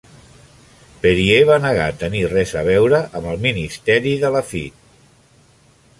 [1.03, 4.95] Perier va negar tenir res a veure amb el ministeri de Laffitte.